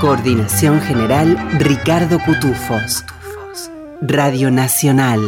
[0.00, 3.04] Coordinación General Ricardo Cutufos.
[4.00, 5.18] Radio Nacional,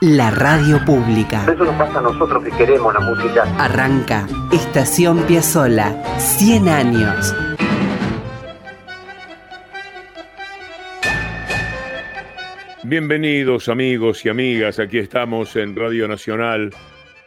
[0.00, 1.44] la radio pública.
[1.44, 3.44] Eso nos pasa a nosotros que queremos la música.
[3.56, 7.36] Arranca Estación Piazzola, 100 años.
[12.82, 16.74] Bienvenidos amigos y amigas, aquí estamos en Radio Nacional,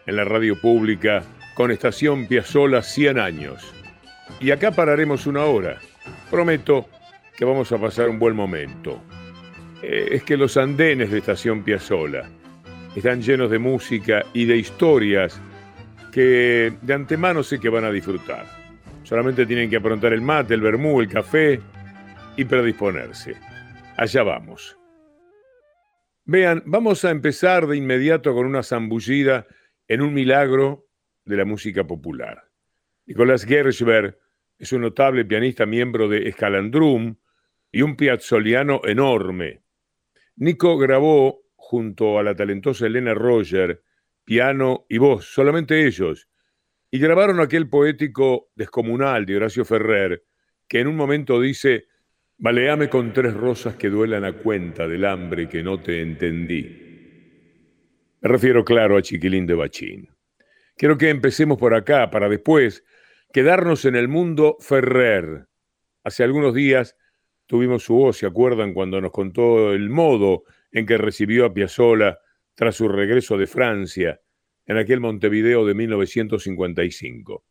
[0.06, 1.24] en la radio pública,
[1.56, 3.74] con Estación Piazzola 100 años.
[4.42, 5.80] Y acá pararemos una hora.
[6.30, 6.88] Prometo
[7.38, 9.02] que vamos a pasar un buen momento.
[9.82, 12.30] Eh, es que los andenes de Estación Piazzola
[12.96, 15.40] están llenos de música y de historias
[16.12, 18.46] que de antemano sé que van a disfrutar.
[19.04, 21.60] Solamente tienen que aprontar el mate, el vermú, el café
[22.36, 23.36] y predisponerse.
[23.98, 24.78] Allá vamos.
[26.26, 29.48] Vean, vamos a empezar de inmediato con una zambullida
[29.88, 30.88] en un milagro
[31.26, 32.50] de la música popular.
[33.06, 34.18] Nicolás Gershberg
[34.60, 37.16] es un notable pianista miembro de Escalandrum
[37.72, 39.62] y un piazzoliano enorme.
[40.36, 43.84] Nico grabó junto a la talentosa Elena Roger
[44.26, 46.30] piano y voz, solamente ellos,
[46.92, 50.24] y grabaron aquel poético descomunal de Horacio Ferrer,
[50.68, 51.88] que en un momento dice,
[52.38, 56.64] Baleame con tres rosas que duelan a cuenta del hambre que no te entendí.
[58.22, 60.08] Me refiero, claro, a Chiquilín de Bachín.
[60.78, 62.84] Quiero que empecemos por acá, para después
[63.32, 65.48] quedarnos en el mundo Ferrer.
[66.04, 66.96] Hace algunos días
[67.46, 72.20] tuvimos su voz, ¿se acuerdan cuando nos contó el modo en que recibió a Piazzolla
[72.56, 74.20] tras su regreso de Francia
[74.66, 77.44] en aquel Montevideo de 1955?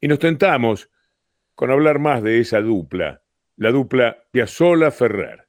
[0.00, 0.90] Y nos tentamos
[1.54, 3.22] con hablar más de esa dupla,
[3.56, 5.46] la dupla Piazzolla-Ferrer.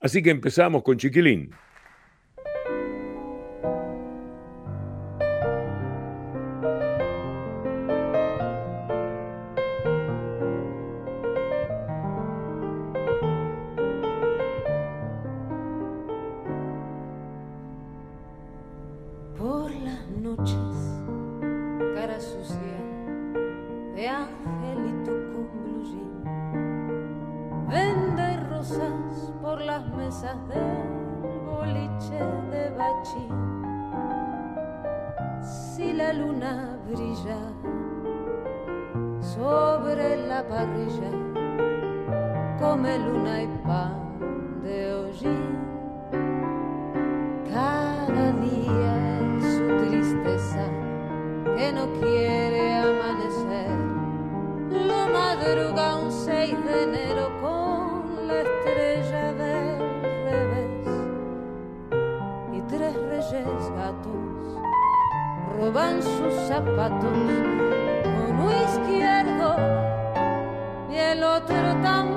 [0.00, 1.50] Así que empezamos con Chiquilín.
[66.54, 67.18] Zapatos.
[68.28, 69.56] Uno izquierdo
[70.88, 72.13] y el otro también.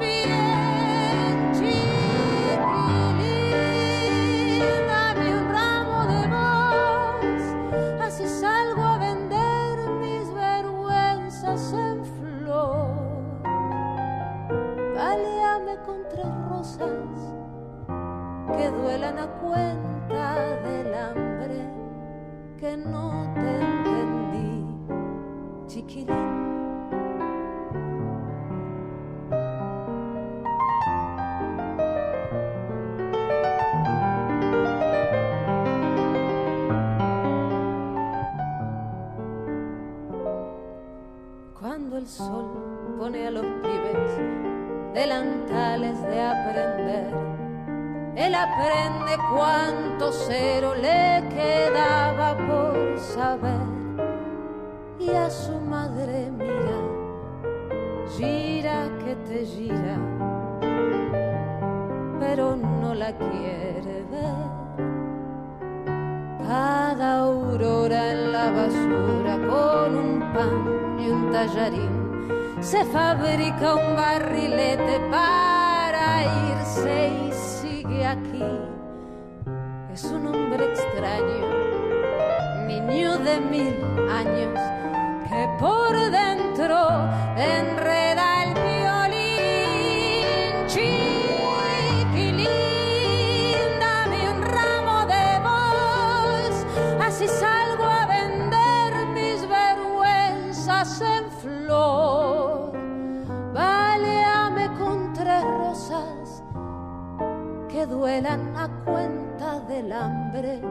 [83.40, 83.76] mil
[84.10, 84.60] años
[85.30, 86.78] que por dentro
[87.36, 90.16] enreda el violín.
[90.68, 92.48] Chiquilín,
[93.80, 96.66] dame un ramo de voz,
[97.06, 102.72] así salgo a vender mis vergüenzas en flor.
[103.54, 106.44] Baleame con tres rosas
[107.70, 110.62] que duelan a cuenta del hambre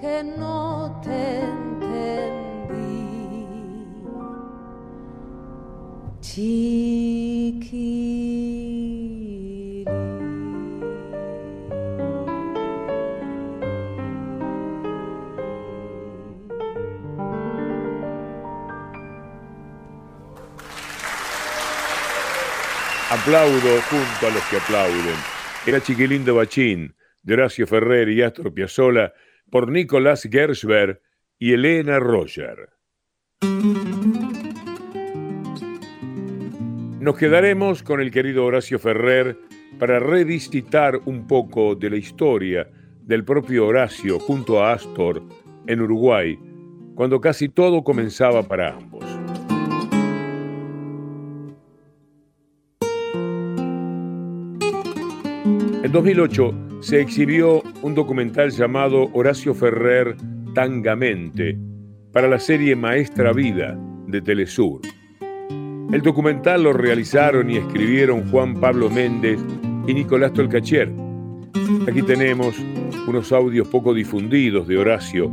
[0.00, 1.86] que no te entendí.
[23.08, 25.16] Aplaudo junto a los que aplauden.
[25.66, 29.14] Era Chiquilín de Bachín, de Horacio Ferrer y Astor Piazzolla,
[29.50, 31.00] por Nicolás Gershberg
[31.38, 32.70] y Elena Roger.
[37.00, 39.38] Nos quedaremos con el querido Horacio Ferrer
[39.78, 42.68] para revisitar un poco de la historia
[43.02, 45.22] del propio Horacio junto a Astor
[45.68, 46.36] en Uruguay,
[46.96, 49.05] cuando casi todo comenzaba para ambos.
[55.86, 60.16] En 2008 se exhibió un documental llamado Horacio Ferrer
[60.52, 61.56] Tangamente
[62.12, 63.78] para la serie Maestra Vida
[64.08, 64.80] de Telesur.
[65.92, 69.38] El documental lo realizaron y escribieron Juan Pablo Méndez
[69.86, 70.90] y Nicolás Tolcacher.
[71.88, 72.56] Aquí tenemos
[73.06, 75.30] unos audios poco difundidos de Horacio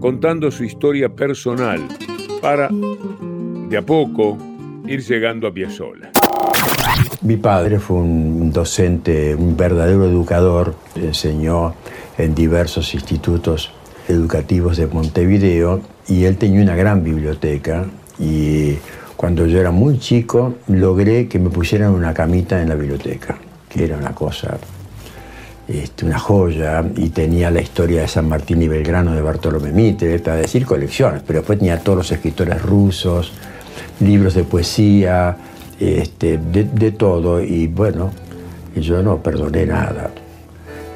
[0.00, 1.80] contando su historia personal
[2.42, 2.68] para,
[3.70, 4.36] de a poco,
[4.86, 6.13] ir llegando a Piazzolla.
[7.22, 11.74] Mi padre fue un docente, un verdadero educador, enseñó
[12.18, 13.72] en diversos institutos
[14.08, 17.86] educativos de Montevideo y él tenía una gran biblioteca
[18.18, 18.74] y
[19.16, 23.38] cuando yo era muy chico logré que me pusieran una camita en la biblioteca,
[23.68, 24.58] que era una cosa,
[25.66, 30.18] este, una joya, y tenía la historia de San Martín y Belgrano de Bartolomé Mitre,
[30.18, 33.32] para decir colecciones, pero después tenía todos los escritores rusos,
[34.00, 35.36] libros de poesía,
[35.80, 38.10] este, de, de, todo, y bueno,
[38.76, 40.10] yo no perdoné nada.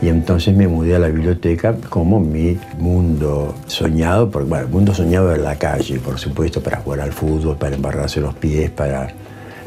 [0.00, 4.94] Y entonces me mudé a la biblioteca como mi mundo soñado, porque bueno, el mundo
[4.94, 9.08] soñado era la calle, por supuesto, para jugar al fútbol, para embarrarse los pies, para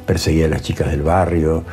[0.05, 1.63] perseguir a las chicas del barrio,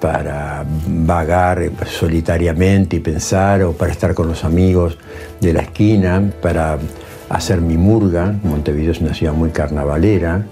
[0.00, 4.98] para vagar solitariamente y pensar, o para estar con los amigos
[5.40, 6.78] de la esquina, para
[7.28, 8.34] hacer mi murga.
[8.42, 10.44] Montevideo es una ciudad muy carnavalera.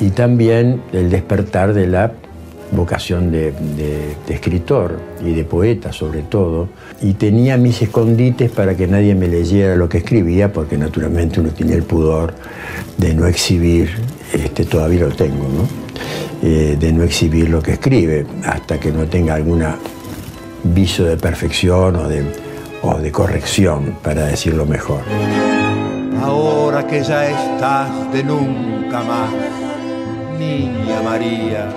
[0.00, 2.12] Y también el despertar de la
[2.72, 3.52] vocación de,
[4.28, 6.68] escritor y de poeta sobre todo,
[7.00, 11.50] y tenía mis escondites para que nadie me leyera lo que escribía, porque naturalmente uno
[11.50, 12.34] tiene el pudor
[12.96, 13.90] de no exhibir,
[14.32, 15.84] este, todavía lo tengo, ¿no?
[16.42, 19.76] Eh, de no exhibir lo que escribe, hasta que no tenga alguna
[20.62, 22.24] viso de perfección o de,
[22.82, 25.00] o de corrección, para decirlo mejor.
[26.22, 29.30] Ahora que ya estás de nunca más,
[30.38, 31.68] niña María,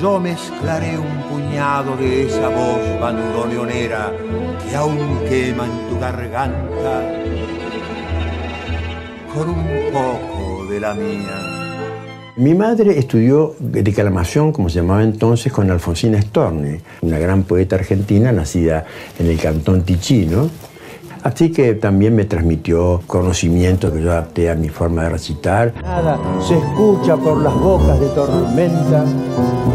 [0.00, 4.12] yo mezclaré un puñado de esa voz bandoneonera
[4.68, 6.94] que aún quema en tu garganta
[9.34, 11.58] con un poco de la mía.
[12.36, 18.30] Mi madre estudió declamación, como se llamaba entonces, con Alfonsina Storni, una gran poeta argentina
[18.30, 18.84] nacida
[19.18, 20.48] en el cantón Ticino.
[21.22, 25.74] Así que también me transmitió conocimientos que yo adapté a mi forma de recitar.
[25.82, 29.04] Nada se escucha por las bocas de tormenta,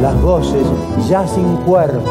[0.02, 0.66] las voces
[1.10, 2.04] ya sin cuerpo.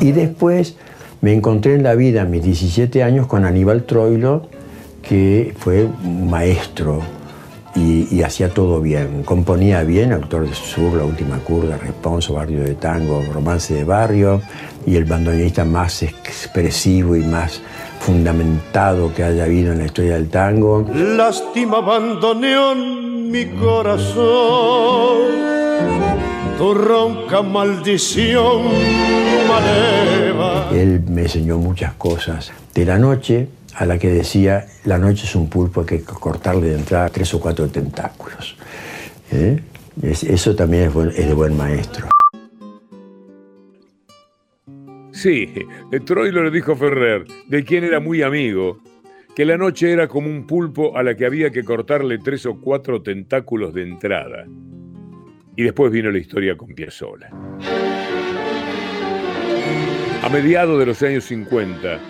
[0.00, 0.76] Y después
[1.20, 4.48] me encontré en la vida a mis 17 años con Aníbal Troilo,
[5.02, 7.00] que fue un maestro
[7.74, 9.22] y, y, hacía todo bien.
[9.24, 14.40] Componía bien, autor de Sur, La Última Curda, Responso, Barrio de Tango, Romance de Barrio,
[14.86, 17.60] y el bandoneonista más expresivo y más
[18.00, 20.86] fundamentado que haya habido en la historia del tango.
[20.94, 24.24] Lástima bandoneón mi corazón,
[26.58, 28.62] tu ronca maldición
[29.48, 30.68] maleva.
[30.72, 32.52] Él me enseñó muchas cosas.
[32.74, 36.68] De la noche a la que decía, la noche es un pulpo, hay que cortarle
[36.68, 38.56] de entrada tres o cuatro tentáculos.
[39.32, 39.60] ¿Eh?
[40.02, 42.08] Es, eso también es, de buen maestro.
[45.14, 45.46] Sí,
[46.04, 48.80] Troilo le dijo Ferrer, de quien era muy amigo,
[49.36, 52.60] que la noche era como un pulpo a la que había que cortarle tres o
[52.60, 54.44] cuatro tentáculos de entrada.
[55.56, 57.30] Y después vino la historia con Piazzolla.
[60.20, 62.00] A mediados de los años 50,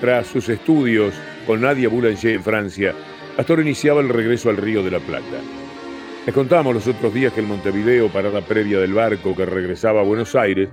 [0.00, 1.14] tras sus estudios
[1.48, 2.94] con Nadia Boulanger en Francia,
[3.38, 5.40] Astor iniciaba el regreso al Río de la Plata.
[6.24, 10.04] Les contamos los otros días que en Montevideo, parada previa del barco que regresaba a
[10.04, 10.68] Buenos Aires,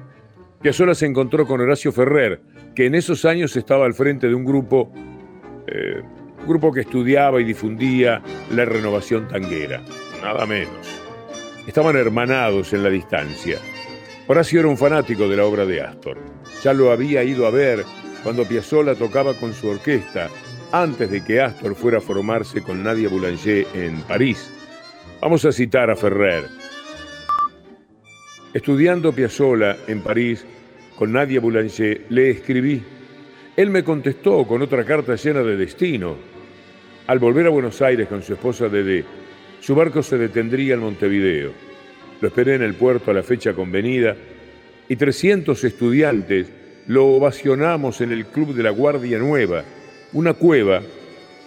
[0.62, 2.42] Piazzolla se encontró con Horacio Ferrer,
[2.76, 4.92] que en esos años estaba al frente de un grupo,
[5.68, 6.02] eh,
[6.46, 9.82] grupo que estudiaba y difundía la renovación tanguera,
[10.22, 11.02] nada menos.
[11.66, 13.58] Estaban hermanados en la distancia.
[14.28, 16.18] Horacio era un fanático de la obra de Astor.
[16.62, 17.86] Ya lo había ido a ver
[18.22, 20.30] cuando Piazzolla tocaba con su orquesta,
[20.74, 24.52] antes de que Astor fuera a formarse con Nadia Boulanger en París.
[25.22, 26.44] Vamos a citar a Ferrer.
[28.52, 30.44] Estudiando Piazzolla en París
[30.96, 32.82] con Nadia Boulanger, le escribí.
[33.56, 36.16] Él me contestó con otra carta llena de destino.
[37.06, 39.06] Al volver a Buenos Aires con su esposa Dede,
[39.60, 41.52] su barco se detendría en Montevideo.
[42.20, 44.16] Lo esperé en el puerto a la fecha convenida
[44.88, 46.52] y 300 estudiantes
[46.88, 49.64] lo ovacionamos en el Club de la Guardia Nueva,
[50.14, 50.82] una cueva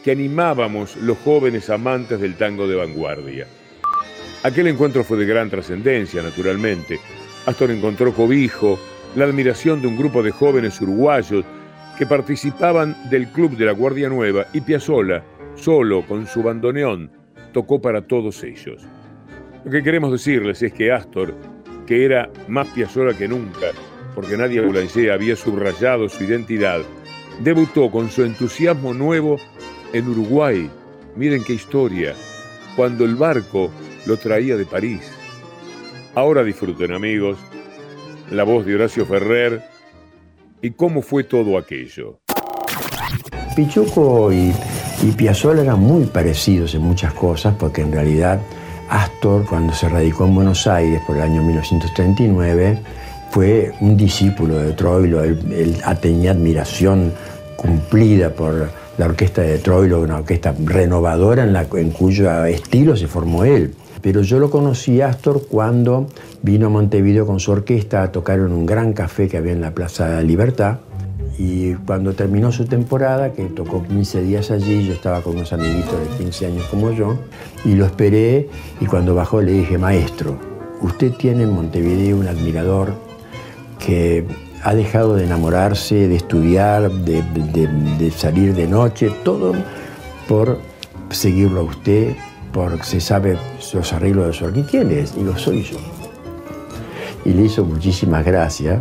[0.04, 3.48] que animábamos los jóvenes amantes del tango de vanguardia.
[4.44, 6.98] Aquel encuentro fue de gran trascendencia, naturalmente.
[7.46, 8.78] Astor encontró cobijo,
[9.14, 11.44] la admiración de un grupo de jóvenes uruguayos
[11.96, 15.22] que participaban del Club de la Guardia Nueva y Piazzolla,
[15.54, 17.10] solo con su bandoneón,
[17.52, 18.82] tocó para todos ellos.
[19.64, 21.36] Lo que queremos decirles es que Astor,
[21.86, 23.68] que era más Piazzolla que nunca,
[24.12, 26.80] porque nadie Boulanger había subrayado su identidad,
[27.44, 29.36] debutó con su entusiasmo nuevo
[29.92, 30.68] en Uruguay.
[31.14, 32.14] Miren qué historia,
[32.74, 33.70] cuando el barco
[34.06, 35.00] lo traía de París.
[36.14, 37.38] Ahora disfruten amigos,
[38.30, 39.62] la voz de Horacio Ferrer
[40.60, 42.20] y cómo fue todo aquello.
[43.56, 44.52] Pichuco y,
[45.02, 48.40] y Piazzolla eran muy parecidos en muchas cosas porque en realidad
[48.88, 52.78] Astor cuando se radicó en Buenos Aires por el año 1939
[53.32, 57.14] fue un discípulo de Troilo, él, tenía admiración
[57.56, 63.74] cumplida por la orquesta de Troilo, una orquesta renovadora en, cuyo estilo se formó él.
[64.02, 66.06] Pero yo lo conocí a Astor cuando
[66.42, 69.60] vino a Montevideo con su orquesta a tocar en un gran café que había en
[69.60, 70.78] la Plaza Libertad.
[71.38, 75.98] Y cuando terminó su temporada, que tocó 15 días allí, yo estaba con unos amiguitos
[75.98, 77.16] de 15 años como yo,
[77.64, 78.48] y lo esperé
[78.80, 80.36] y cuando bajó le dije, maestro,
[80.82, 82.92] usted tiene en Montevideo un admirador
[83.78, 84.26] que
[84.62, 89.52] ha dejado de enamorarse, de estudiar, de, salir de noche, todo
[90.28, 90.58] por
[91.10, 92.14] seguirlo a usted,
[92.52, 93.38] porque se sabe
[93.72, 94.68] los arreglos de su orquídea.
[94.70, 95.14] ¿Quién es?
[95.14, 95.78] Digo, soy yo.
[97.24, 98.80] Y le hizo muchísimas gracias.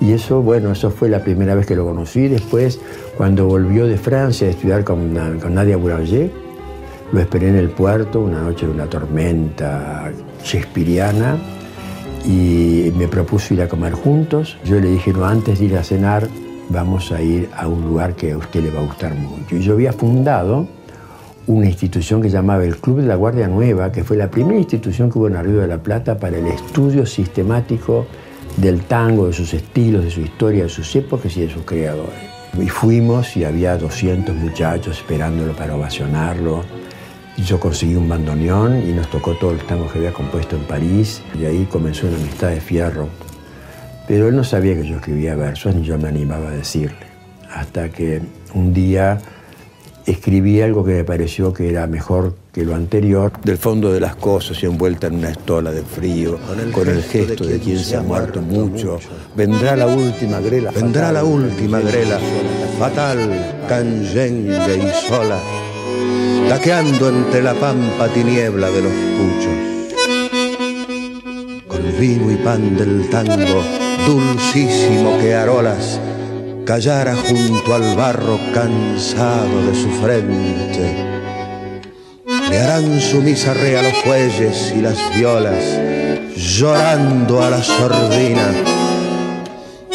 [0.00, 2.28] Y eso, bueno, eso fue la primera vez que lo conocí.
[2.28, 2.80] Después,
[3.16, 6.30] cuando volvió de Francia a estudiar con, con Nadia Boulanger,
[7.10, 10.12] lo esperé en el puerto, una noche de una tormenta
[10.44, 11.36] shakespeariana
[12.24, 14.58] y me propuso ir a comer juntos.
[14.64, 16.28] Yo le dije, no, antes de ir a cenar,
[16.68, 19.56] vamos a ir a un lugar que a usted le va a gustar mucho.
[19.56, 20.68] Y yo había fundado
[21.48, 25.10] una institución que llamaba el Club de la Guardia Nueva, que fue la primera institución
[25.10, 28.06] que hubo en Río de la Plata para el estudio sistemático
[28.58, 32.18] del tango, de sus estilos, de su historia, de sus épocas y de sus creadores.
[32.60, 36.64] Y fuimos y había 200 muchachos esperándolo para ovacionarlo.
[37.38, 40.62] Y yo conseguí un bandoneón y nos tocó todo el tango que había compuesto en
[40.64, 43.08] París y ahí comenzó una amistad de fierro.
[44.06, 47.08] Pero él no sabía que yo escribía versos ni yo me animaba a decirle.
[47.50, 48.20] Hasta que
[48.54, 49.18] un día
[50.10, 53.32] escribí algo que me pareció que era mejor que lo anterior.
[53.44, 56.38] Del fondo de las cosas y envuelta en una estola de frío,
[56.72, 58.98] con el, gesto, de, quien se ha muerto mucho,
[59.36, 60.70] vendrá la última grela.
[60.70, 62.18] Vendrá la última grela,
[62.78, 65.38] fatal, canyengue y sola
[66.48, 69.52] taqueando entre la pampa tiniebla de los puchos.
[71.66, 73.62] Con vino y pan del tango,
[74.06, 76.00] dulcísimo que arolas,
[76.68, 81.02] callara junto al barro cansado de su frente.
[82.50, 85.64] Le harán su misa a los fuelles y las violas,
[86.36, 88.52] llorando a la sordina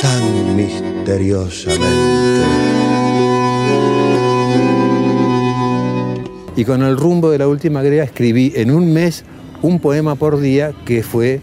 [0.02, 1.86] tan misteriosamente.
[6.56, 9.26] Y con el rumbo de la última grega escribí en un mes
[9.62, 11.40] un poema por día que fue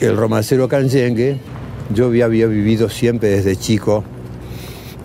[0.00, 1.38] El romancero canyengue.
[1.94, 4.02] Yo había, vivido siempre desde chico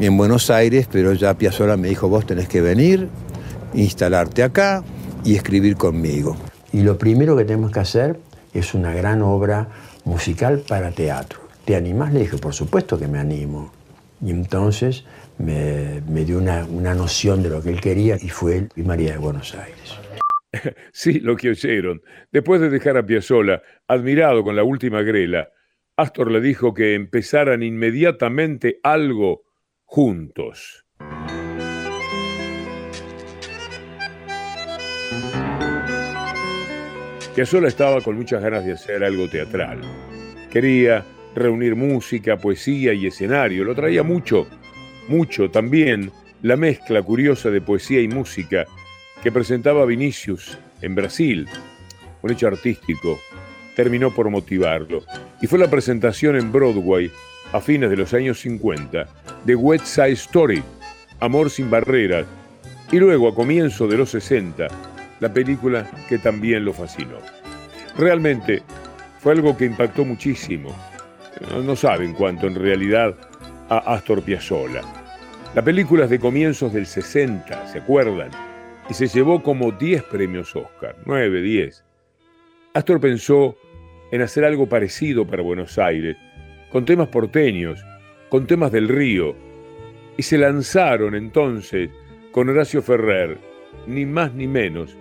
[0.06, 3.08] en Buenos Aires, pero ya Piazzolla me dijo, vos tenés que venir,
[3.74, 4.84] instalarte acá
[5.24, 6.36] y escribir conmigo.
[6.74, 8.20] Y lo primero que tenemos que hacer
[8.54, 9.70] es una gran obra
[10.04, 11.40] musical para teatro.
[11.64, 12.14] ¿Te animás?
[12.14, 13.72] Le dije, por supuesto que me animo.
[14.22, 15.06] Y entonces
[15.38, 19.18] me, dio una, noción de lo que él quería y fue él y María de
[19.18, 20.00] Buenos Aires.
[20.92, 22.04] Sí, lo que oyeron.
[22.32, 25.50] Después de dejar a Piazzolla, admirado con la última grela,
[25.98, 29.42] Astor le dijo que empezaran inmediatamente algo
[29.96, 30.88] juntos.
[37.36, 39.82] Piazzolla estaba con muchas ganas de hacer algo teatral.
[40.50, 43.64] Quería reunir música, poesía y escenario.
[43.64, 44.48] Lo traía mucho
[45.08, 48.66] mucho también la mezcla curiosa de poesía y música
[49.22, 51.48] que presentaba Vinicius en Brasil,
[52.24, 53.20] un hecho artístico
[53.76, 55.04] terminó por motivarlo,
[55.40, 57.12] y fue la presentación en Broadway
[57.54, 59.08] a fines de los años 50
[59.46, 60.62] de West Side Story,
[61.20, 62.26] Amor sin barreras,
[62.92, 64.68] y luego a comienzo de los 60,
[65.20, 67.18] la película que también lo fascinó.
[67.98, 68.62] Realmente
[69.20, 70.76] fue algo que impactó muchísimo.
[71.64, 73.16] No saben cuánto en realidad
[73.70, 74.82] a Astor Piazzolla.
[75.56, 78.32] La película es de comienzos del 60, ¿se acuerdan?
[78.90, 81.84] Y se llevó como 10 premios Oscar, 9, 10.
[82.74, 83.56] Astor pensó
[84.12, 86.18] en hacer algo parecido para Buenos Aires,
[86.74, 87.86] con temas porteños,
[88.30, 89.36] con temas del río,
[90.18, 91.92] y se lanzaron entonces
[92.32, 93.38] con Horacio Ferrer,
[93.86, 94.98] ni más ni menos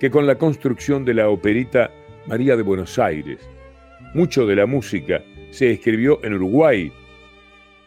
[0.00, 1.90] que con la construcción de la operita
[2.26, 3.46] María de Buenos Aires.
[4.14, 6.90] Mucho de la música se escribió en Uruguay.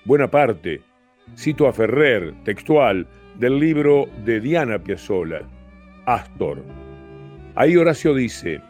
[0.03, 0.81] Buena parte,
[1.35, 3.07] cito a Ferrer, textual,
[3.39, 5.41] del libro de Diana Piazzolla,
[6.05, 6.63] Astor.
[7.55, 8.61] Ahí Horacio dice,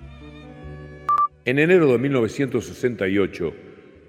[1.43, 3.64] en enero de 1968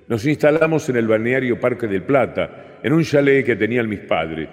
[0.08, 4.48] nos instalamos en el balneario Parque del Plata, en un chalet que tenían mis padres,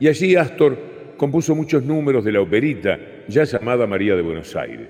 [0.00, 0.76] y allí Astor
[1.16, 2.98] compuso muchos números de la operita
[3.28, 4.88] ya llamada María de Buenos Aires.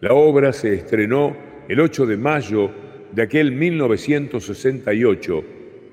[0.00, 1.36] La obra se estrenó
[1.68, 2.70] el 8 de mayo
[3.12, 5.44] de aquel 1968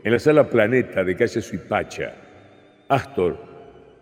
[0.04, 2.14] en la sala Planeta de calle Suipacha.
[2.90, 3.38] Astor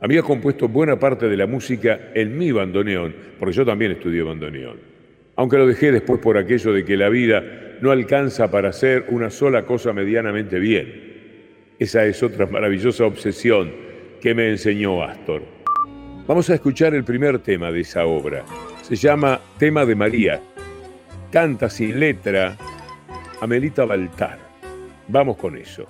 [0.02, 4.78] había compuesto buena parte de la música en mi bandoneón, porque yo también estudié bandoneón.
[5.36, 7.44] Aunque lo dejé después por aquello de que la vida
[7.82, 11.10] no alcanza para hacer una sola cosa medianamente bien.
[11.80, 13.72] Esa es otra maravillosa obsesión
[14.22, 15.44] que me enseñó Astor.
[16.28, 18.44] Vamos a escuchar el primer tema de esa obra.
[18.82, 20.42] Se llama Tema de María.
[21.32, 22.58] Canta sin letra
[23.42, 24.40] Amelita Baltar.
[25.08, 25.88] Vamos con eso.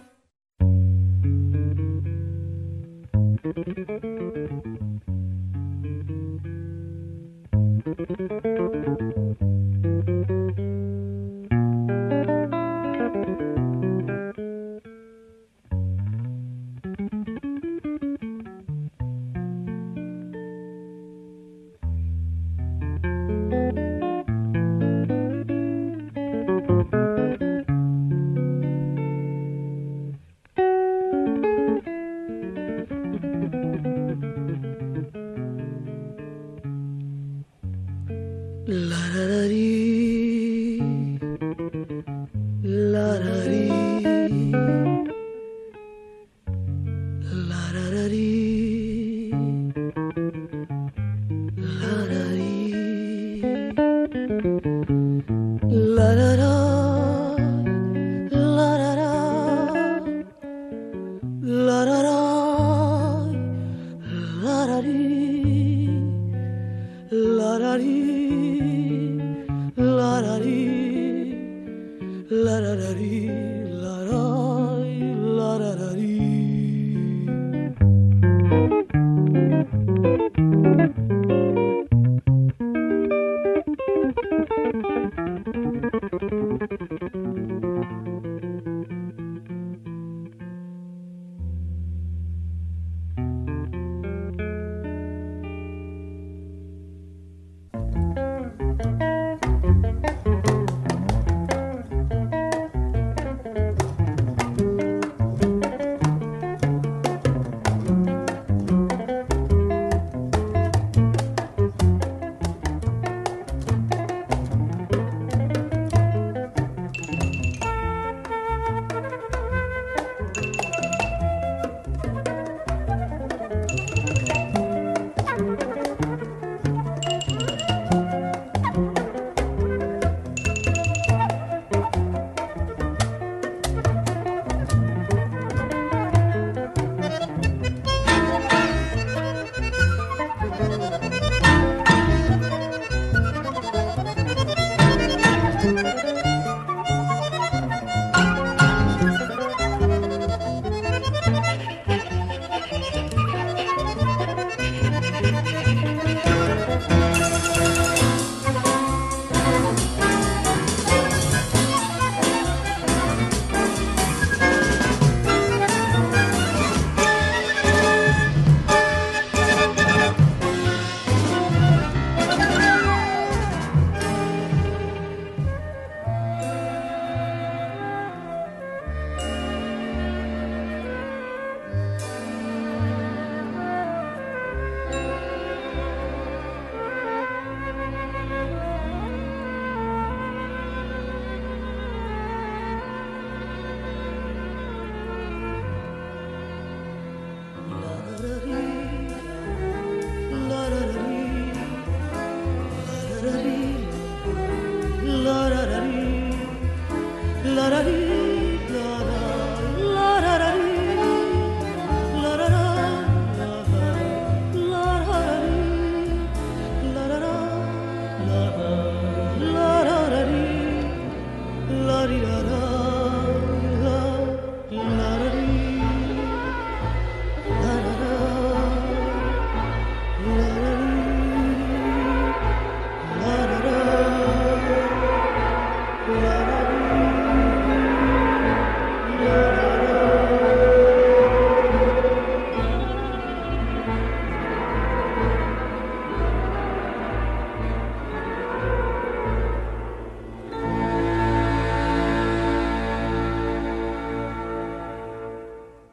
[55.28, 56.69] La da da.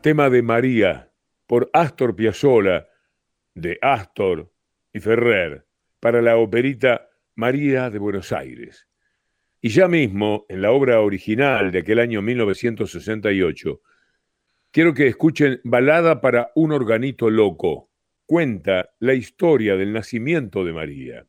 [0.06, 1.10] Tema de María
[1.48, 2.86] por Astor Piazzolla,
[3.56, 4.52] de Astor
[4.92, 5.66] y Ferrer,
[5.98, 8.86] para la operita María de Buenos Aires.
[9.60, 13.80] Y ya mismo, en la obra original de aquel año 1968,
[14.70, 17.90] quiero que escuchen Balada para un organito loco.
[18.26, 21.26] Cuenta la historia del nacimiento de María.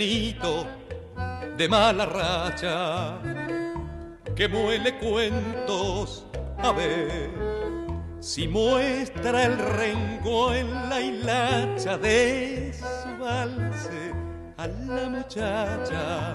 [0.00, 3.18] De mala racha
[4.34, 6.24] que muele cuentos
[6.56, 7.28] a ver
[8.18, 14.14] si muestra el rengo en la hilacha de su valse
[14.56, 16.34] a la muchacha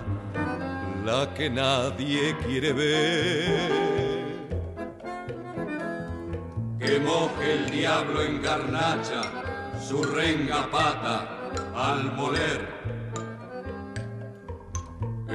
[1.03, 3.71] la que nadie quiere ver.
[6.79, 9.23] Que moje el diablo en garnacha
[9.81, 11.27] su renga pata
[11.75, 12.74] al moler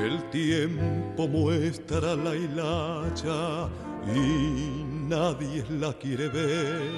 [0.07, 3.69] el tiempo muestra la hilacha
[4.15, 6.91] y nadie la quiere ver.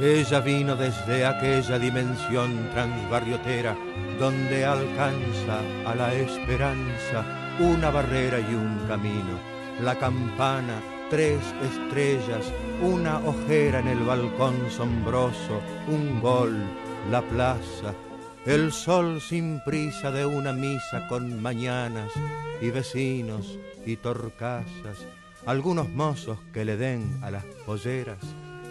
[0.00, 3.76] Ella vino desde aquella dimensión transbarriotera
[4.18, 7.24] donde alcanza a la esperanza
[7.60, 9.38] una barrera y un camino.
[9.82, 16.56] La campana, tres estrellas, una ojera en el balcón sombroso, un gol,
[17.10, 17.94] la plaza,
[18.48, 22.10] el sol sin prisa de una misa con mañanas
[22.62, 25.04] y vecinos y torcasas,
[25.44, 28.16] algunos mozos que le den a las polleras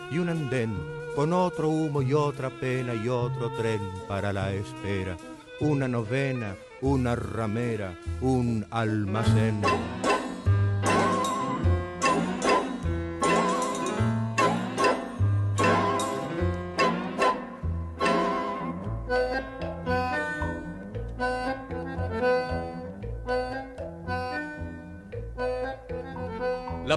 [0.10, 0.76] y un andén
[1.16, 5.16] con otro humo y otra pena y otro tren para la espera,
[5.60, 9.62] una novena, una ramera, un almacén.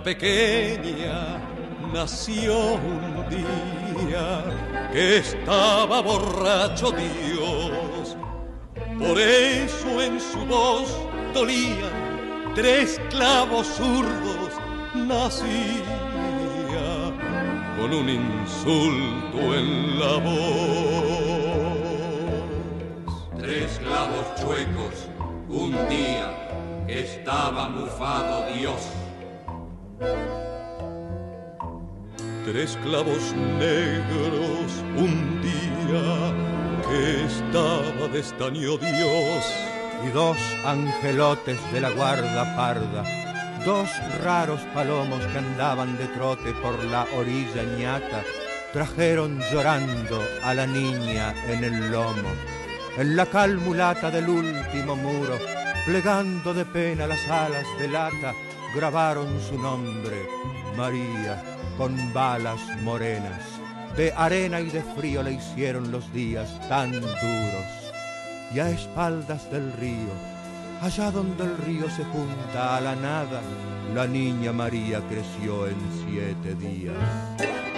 [0.03, 1.41] Pequeña
[1.93, 4.45] nació un día
[4.93, 8.17] que estaba borracho Dios.
[8.99, 10.97] Por eso en su voz
[11.35, 14.53] dolían tres clavos zurdos,
[14.95, 15.85] nacía
[17.79, 21.11] con un insulto en la voz.
[23.39, 25.09] Tres clavos chuecos,
[25.49, 28.89] un día estaba mufado Dios
[32.45, 36.35] Tres clavos negros un día
[36.89, 39.45] que estaba de estaño Dios.
[40.05, 43.05] Y dos angelotes de la guarda parda,
[43.67, 43.91] dos
[44.25, 48.25] raros palomos que andaban de trote por la orilla ñata,
[48.73, 52.31] trajeron llorando a la niña en el lomo.
[52.97, 55.39] En la cal mulata del último muro,
[55.85, 58.35] plegando de pena las alas de lata,
[58.74, 60.28] grabaron su nombre,
[60.76, 61.42] María,
[61.76, 63.42] con balas morenas.
[63.96, 67.92] De arena y de frío le hicieron los días tan duros.
[68.54, 70.12] Y a espaldas del río,
[70.80, 73.40] allá donde el río se junta a la nada,
[73.94, 77.69] la niña María creció en siete días.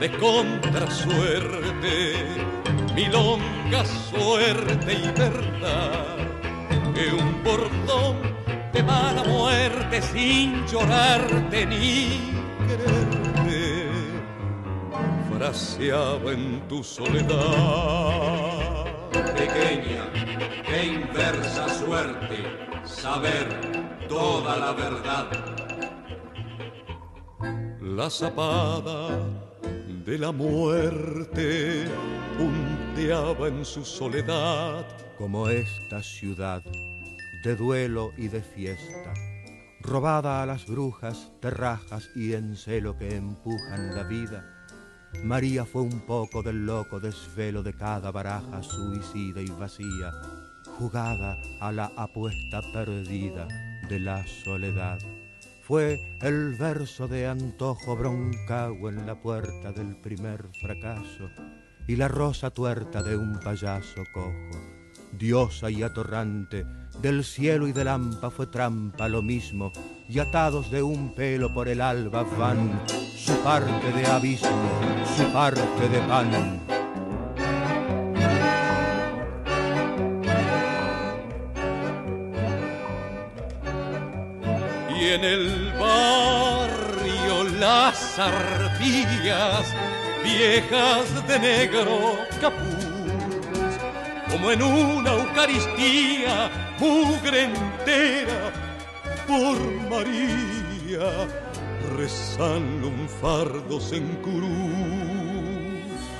[0.00, 2.14] De contrasuerte,
[2.94, 6.16] milonga suerte y verdad,
[6.94, 8.16] que un bordón
[8.72, 12.32] de mala muerte sin llorarte ni
[12.68, 13.88] quererte,
[15.32, 18.84] fraseaba en tu soledad.
[19.12, 20.04] Pequeña,
[20.64, 25.28] qué inversa suerte, saber toda la verdad
[27.80, 29.47] La zapada
[30.08, 31.84] de la muerte
[32.38, 34.86] punteaba en su soledad.
[35.18, 36.62] Como esta ciudad
[37.44, 39.12] de duelo y de fiesta,
[39.82, 44.46] robada a las brujas, terrajas y encelo que empujan la vida.
[45.24, 50.10] María fue un poco del loco desvelo de cada baraja suicida y vacía,
[50.78, 53.46] jugada a la apuesta perdida
[53.90, 54.98] de la soledad.
[55.68, 61.28] Fue el verso de antojo broncagua en la puerta del primer fracaso
[61.86, 64.32] y la rosa tuerta de un payaso cojo.
[65.12, 66.64] Diosa y atorrante,
[67.02, 69.70] del cielo y del hampa fue trampa lo mismo,
[70.08, 74.70] y atados de un pelo por el alba van su parte de abismo,
[75.18, 76.77] su parte de pan.
[85.10, 89.74] En el barrio las arpías
[90.22, 93.78] viejas de negro capuz,
[94.30, 98.52] como en una Eucaristía, mugre entera
[99.26, 101.26] por María,
[101.96, 104.42] rezan un fardos en cruz.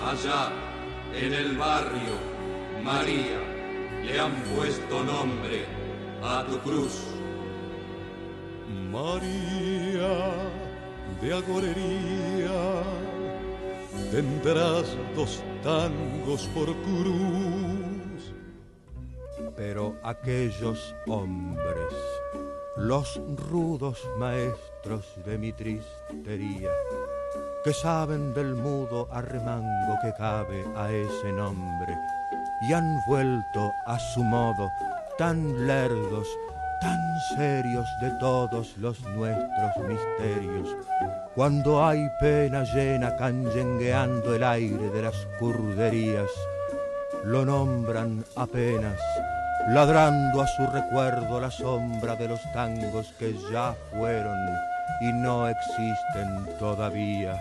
[0.02, 0.50] Allá,
[1.14, 2.16] en el barrio,
[2.82, 3.38] María,
[4.02, 5.66] le han puesto nombre
[6.22, 7.17] a tu cruz.
[8.68, 10.18] María
[11.20, 12.82] de agorería
[14.10, 18.34] tendrás dos tangos por cruz.
[19.56, 21.94] Pero aquellos hombres,
[22.76, 26.70] los rudos maestros de mi tristería,
[27.64, 31.96] que saben del mudo arremango que cabe a ese nombre,
[32.68, 34.70] y han vuelto a su modo
[35.16, 36.28] tan lerdos,
[36.80, 40.68] tan serios de todos los nuestros misterios,
[41.34, 46.30] cuando hay pena llena canyengueando el aire de las curderías,
[47.24, 48.98] lo nombran apenas,
[49.68, 54.38] ladrando a su recuerdo la sombra de los tangos que ya fueron
[55.00, 57.40] y no existen todavía.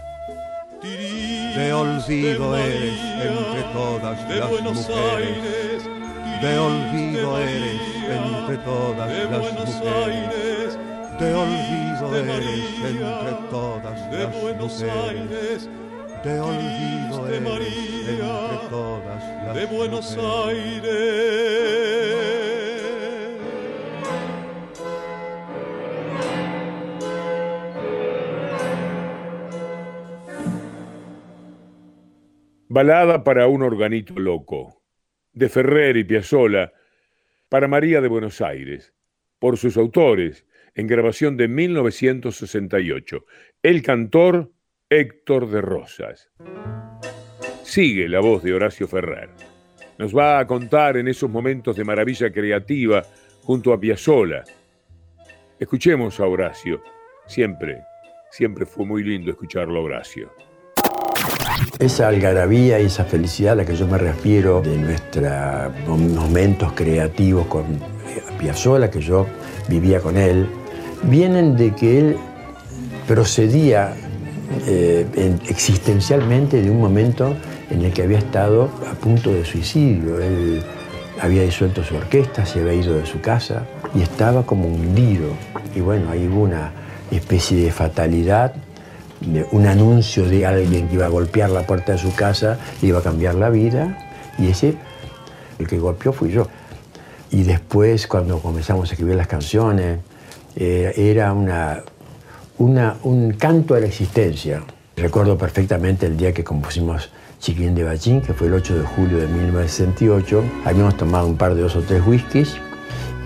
[0.82, 5.38] De olvido eres entre todas de las Buenos mujeres.
[5.38, 5.84] Aires,
[6.42, 9.98] De olvido eres entre todas de las Buenos mujeres.
[10.06, 10.80] Aires,
[11.20, 15.04] De olvido de eres María, entre todas de las Buenos mujeres.
[15.10, 15.70] Aires,
[16.24, 20.84] De olvido de eres María, entre todas las de Buenos mujeres.
[20.84, 21.68] Aires.
[32.70, 34.84] Balada para un organito loco,
[35.34, 36.72] de Ferrer y Piazzolla,
[37.50, 38.94] para María de Buenos Aires,
[39.40, 43.26] por sus autores, en grabación de 1968,
[43.64, 44.52] el cantor
[44.90, 46.30] Héctor de Rosas.
[47.64, 49.30] Sigue la voz de Horacio Ferrer.
[49.98, 53.04] Nos va a contar en esos momentos de maravilla creativa
[53.42, 54.44] junto a Piazzolla.
[55.60, 56.82] Escuchemos a Horacio.
[57.26, 57.82] Siempre,
[58.30, 60.32] siempre fue muy lindo escucharlo Horacio.
[61.80, 67.46] Esa algarabía y esa felicidad a la que yo me refiero de nuestros momentos creativos
[67.48, 69.28] con eh, Piazzolla, que yo
[69.68, 70.48] vivía con él,
[71.04, 72.18] vienen de que él
[73.08, 73.94] procedía
[74.66, 77.36] eh, en- existencialmente de un momento
[77.70, 80.20] en el que había estado a punto de suicidio.
[80.20, 80.62] Él
[81.22, 85.28] había disuelto su orquesta, se había ido de su casa y estaba como hundido.
[85.76, 86.72] Y bueno, ahí hubo una
[87.12, 88.54] especie de fatalidad
[89.52, 93.00] un anuncio de alguien que iba a golpear la puerta de su casa, le iba
[93.00, 93.98] a cambiar la vida,
[94.38, 94.76] y ese,
[95.60, 96.48] el que golpeó fui yo.
[97.32, 100.00] Y después, cuando comenzamos a escribir las canciones,
[100.56, 101.82] eh, era una,
[102.58, 104.62] una- un canto a la existencia.
[104.96, 109.18] Recuerdo perfectamente el día que compusimos Chiquilín de Bachín, que fue el 8 de julio
[109.18, 110.44] de 1968.
[110.66, 112.56] Habíamos tomado un par de dos o tres whiskies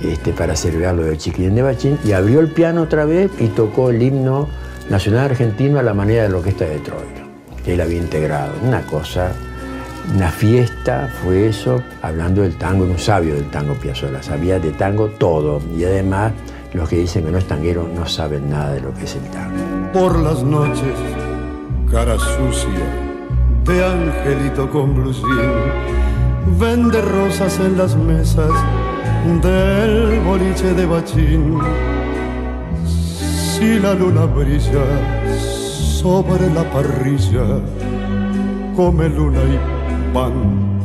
[0.04, 3.48] este, para celebrar lo del Chiquilín de Bachín, y abrió el piano otra vez y
[3.48, 4.48] tocó el himno
[4.90, 7.28] nacional argentino a la manera de la orquesta de Troilo,
[7.64, 8.54] que él había integrado.
[8.64, 9.32] Una cosa,
[10.14, 15.08] una fiesta fue eso, hablando del tango, un sabio del tango Piazzolla, sabía de tango
[15.08, 16.34] todo, y además
[16.74, 19.24] los que dicen que no es tanguero no saben nada de lo que es el
[19.32, 19.92] tango.
[19.94, 20.96] por las noches,
[21.92, 23.12] cara sucia
[23.66, 25.28] de angelito con blusín,
[26.60, 28.50] vende rosas en las mesas
[29.42, 31.60] del boliche de bachín.
[33.62, 34.84] Si la luna brilla
[35.38, 37.46] sobre la parrilla,
[38.76, 39.60] come luna y
[40.12, 40.80] pan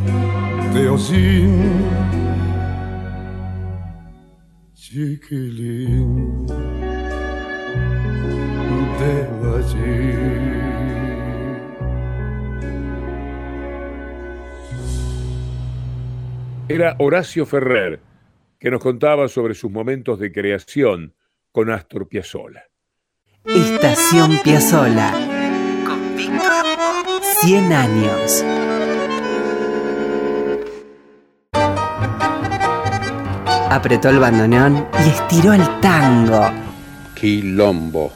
[0.75, 1.87] de hocín.
[4.75, 6.45] Chiquilín
[8.99, 10.13] veo allí.
[16.69, 18.01] Era Horacio Ferrer,
[18.61, 21.16] que nos contaba sobre sus momentos de creación
[21.57, 22.65] con Astor Piazzolla.
[23.47, 25.11] Estación Piazzolla.
[25.87, 27.21] Con Víctor Hugo.
[27.41, 28.45] 100 años.
[33.71, 36.51] Apretó el bandoneón y estiró el tango.
[37.15, 38.13] Quilombo.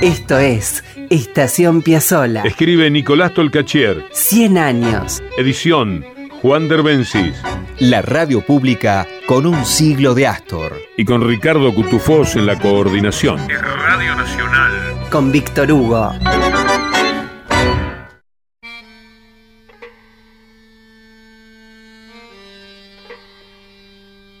[0.00, 2.42] Esto es Estación Piazzolla.
[2.44, 4.02] Escribe Nicolás Tolcachier.
[4.12, 5.22] 100 años.
[5.36, 6.06] Edición
[6.40, 7.34] Juan Derbencis.
[7.80, 10.72] La radio pública con un siglo de Astor.
[10.96, 13.38] Y con Ricardo Cutufós en la coordinación.
[13.48, 15.08] Radio Nacional.
[15.10, 16.12] Con Víctor Hugo.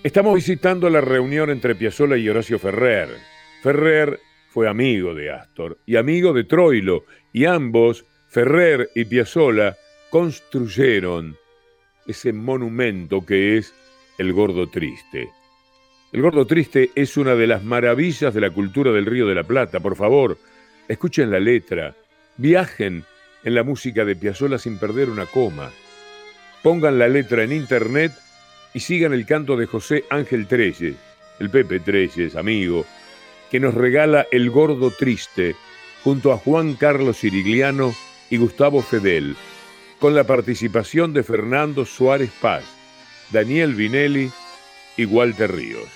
[0.02, 3.08] Estamos visitando la reunión entre Piazzolla y Horacio Ferrer.
[3.62, 4.18] Ferrer
[4.48, 9.76] fue amigo de Astor y amigo de Troilo, y ambos, Ferrer y Piazzolla,
[10.10, 11.36] construyeron
[12.06, 13.72] ese monumento que es
[14.22, 15.30] el Gordo Triste.
[16.12, 19.42] El Gordo Triste es una de las maravillas de la cultura del Río de la
[19.42, 19.80] Plata.
[19.80, 20.38] Por favor,
[20.86, 21.96] escuchen la letra,
[22.36, 23.04] viajen
[23.42, 25.72] en la música de Piazzolla sin perder una coma.
[26.62, 28.12] Pongan la letra en internet
[28.72, 30.94] y sigan el canto de José Ángel Treyes,
[31.40, 32.86] el Pepe Treyes, amigo,
[33.50, 35.56] que nos regala El Gordo Triste
[36.04, 37.92] junto a Juan Carlos Sirigliano
[38.30, 39.34] y Gustavo Fedel,
[39.98, 42.81] con la participación de Fernando Suárez Paz,
[43.30, 44.30] Daniel Vinelli
[44.96, 45.88] y Walter Ríos.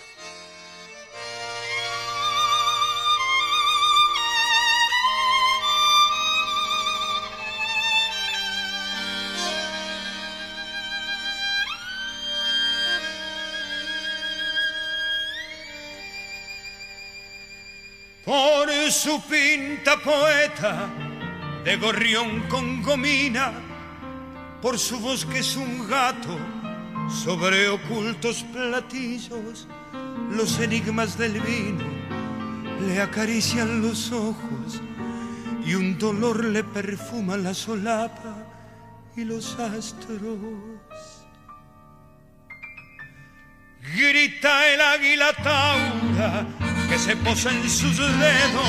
[18.25, 20.89] Por su pinta poeta
[21.65, 23.53] de gorrión con gomina,
[24.61, 26.37] por su voz que es un gato
[27.09, 29.67] sobre ocultos platillos,
[30.31, 31.85] los enigmas del vino
[32.87, 34.81] le acarician los ojos
[35.65, 38.37] y un dolor le perfuma la solapa
[39.17, 40.21] y los astros.
[43.97, 46.47] Grita el águila taura
[46.89, 48.67] que se posa en sus dedos,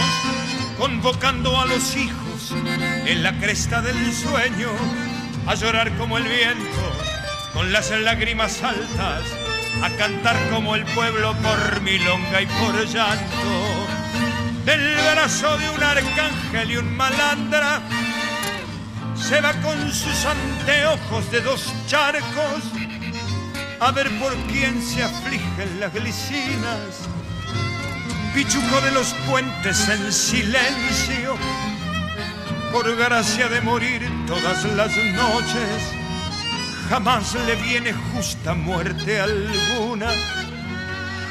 [0.80, 2.54] convocando a los hijos
[3.06, 4.70] en la cresta del sueño
[5.46, 6.97] a llorar como el viento,
[7.58, 9.24] con las lágrimas altas,
[9.82, 13.88] a cantar como el pueblo por milonga y por llanto.
[14.64, 17.82] Del brazo de un arcángel y un malandra,
[19.16, 22.62] se va con sus anteojos de dos charcos
[23.80, 27.10] a ver por quién se afligen las glicinas.
[28.36, 31.36] Pichuco de los puentes en silencio,
[32.72, 36.07] por gracia de morir todas las noches,
[36.90, 40.10] jamás le viene justa muerte alguna,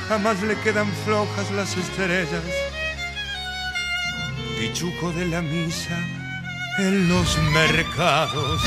[0.08, 2.44] jamás le quedan flojas las estrellas.
[4.58, 5.98] Pichuco de la misa
[6.78, 8.62] en los mercados.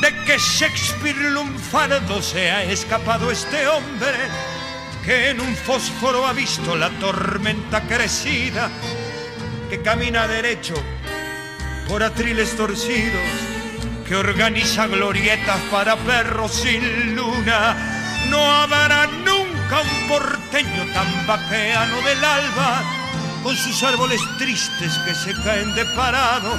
[0.00, 4.18] De que Shakespeare lunfardo se ha escapado este hombre
[5.04, 8.70] que en un fósforo ha visto la tormenta crecida
[9.68, 10.74] que camina derecho
[11.88, 13.51] por atriles torcidos,
[14.06, 17.76] que organiza glorietas para perros sin luna.
[18.28, 22.82] No habrá nunca un porteño tan vaqueano del alba,
[23.42, 26.56] con sus árboles tristes que se caen de parado.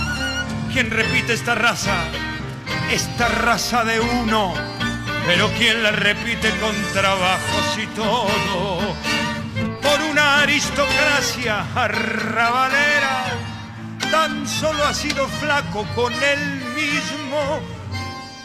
[0.72, 1.96] Quien repite esta raza,
[2.92, 4.54] esta raza de uno,
[5.26, 8.80] pero quien la repite con trabajos y todo
[9.82, 13.26] por una aristocracia arrabalera,
[14.10, 17.60] tan solo ha sido flaco con él mismo.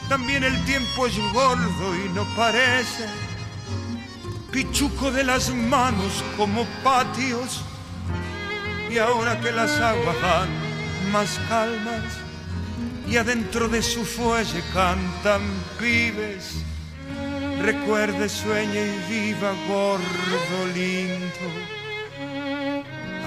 [0.09, 3.07] También el tiempo es gordo y no parece
[4.51, 7.63] pichuco de las manos como patios.
[8.91, 10.49] Y ahora que las aguas van
[11.13, 12.05] más calmas
[13.07, 15.43] y adentro de su fuelle cantan
[15.79, 16.65] pibes
[17.63, 21.49] recuerde, sueñe y viva gordo lindo,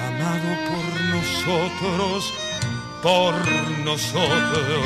[0.07, 0.85] amado por
[1.15, 2.33] nosotros,
[3.01, 3.33] por
[3.83, 4.85] nosotros.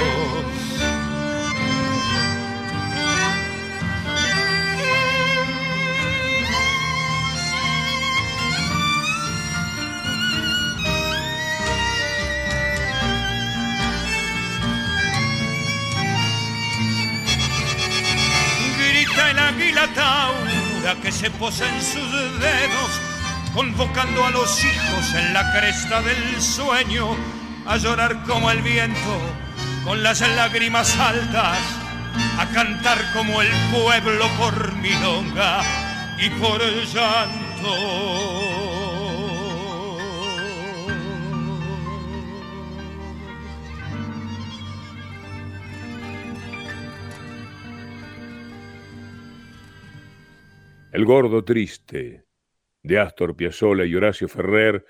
[18.78, 22.92] Grita el águila taura que se posa en sus dedos,
[23.54, 27.35] convocando a los hijos en la cresta del sueño
[27.66, 29.20] a llorar como el viento
[29.84, 31.60] con las lágrimas altas,
[32.40, 35.62] a cantar como el pueblo por milonga
[36.20, 38.16] y por llanto.
[50.92, 52.26] El gordo triste,
[52.82, 54.86] de Astor Piazzolla y Horacio Ferrer,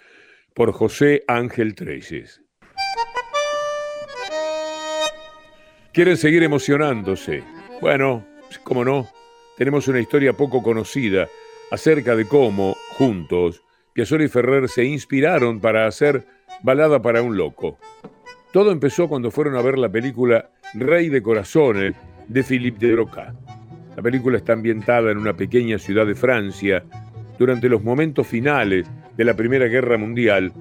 [0.53, 2.44] por José Ángel Treyes.
[5.95, 7.41] ¿Quieren seguir emocionándose?
[7.79, 8.25] Bueno,
[8.63, 9.07] como no,
[9.57, 11.29] tenemos una historia poco conocida
[11.71, 16.25] acerca de cómo, juntos, Piazzolla y Ferrer se inspiraron para hacer
[16.63, 17.77] Balada para un Loco.
[18.51, 21.95] Todo empezó cuando fueron a ver la película Rey de Corazones
[22.27, 23.33] de Philippe de Broca.
[23.95, 26.83] La película está ambientada en una pequeña ciudad de Francia
[27.39, 28.85] durante los momentos finales
[29.15, 30.51] de la Primera Guerra Mundial,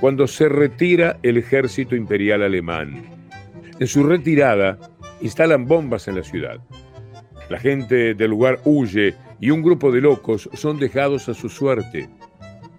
[0.00, 3.13] cuando se retira el ejército imperial alemán.
[3.80, 4.78] En su retirada,
[5.20, 6.60] instalan bombas en la ciudad.
[7.50, 12.08] La gente del lugar huye y un grupo de locos son dejados a su suerte.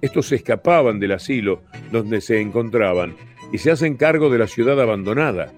[0.02, 3.16] Estos se escapaban del asilo donde se encontraban
[3.52, 5.52] y se hacen cargo de la ciudad abandonada.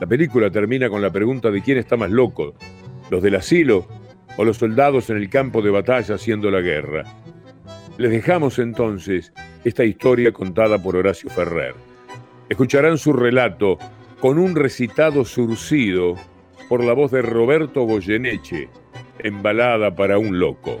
[0.00, 2.54] La película termina con la pregunta de quién está más loco,
[3.10, 3.86] los del asilo
[4.38, 7.04] o los soldados en el campo de batalla haciendo la guerra.
[7.98, 9.32] Les dejamos entonces
[9.64, 11.74] esta historia contada por Horacio Ferrer.
[12.48, 13.78] Escucharán su relato
[14.20, 16.16] con un recitado surcido
[16.68, 18.68] por la voz de Roberto Goyeneche,
[19.20, 20.80] embalada para un loco.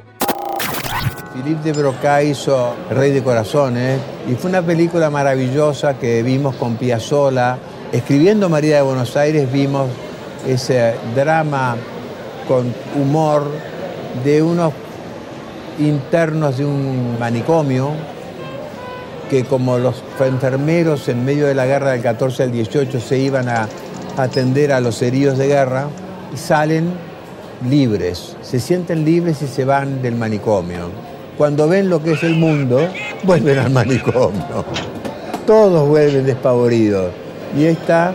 [1.32, 6.76] Philippe de Broca hizo Rey de Corazones y fue una película maravillosa que vimos con
[6.76, 7.58] Piazzolla.
[7.92, 9.88] Escribiendo María de Buenos Aires vimos
[10.46, 11.76] ese drama
[12.48, 13.48] con humor
[14.24, 14.72] de unos
[15.78, 17.92] internos de un manicomio
[19.28, 23.48] que como los enfermeros en medio de la guerra del 14 al 18 se iban
[23.48, 23.68] a
[24.16, 25.88] atender a los heridos de guerra,
[26.34, 26.92] salen
[27.68, 30.90] libres, se sienten libres y se van del manicomio.
[31.36, 32.80] Cuando ven lo que es el mundo,
[33.22, 34.64] vuelven al manicomio.
[35.46, 37.12] Todos vuelven despavoridos.
[37.56, 38.12] Y está